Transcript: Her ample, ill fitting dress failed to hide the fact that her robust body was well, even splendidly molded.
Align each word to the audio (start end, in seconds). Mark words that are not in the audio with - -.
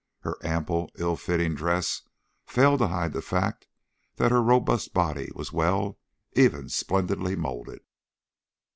Her 0.21 0.35
ample, 0.43 0.89
ill 0.97 1.15
fitting 1.15 1.53
dress 1.53 2.01
failed 2.47 2.79
to 2.79 2.87
hide 2.87 3.13
the 3.13 3.21
fact 3.21 3.67
that 4.15 4.31
her 4.31 4.41
robust 4.41 4.95
body 4.95 5.29
was 5.35 5.53
well, 5.53 5.99
even 6.33 6.69
splendidly 6.69 7.35
molded. 7.35 7.81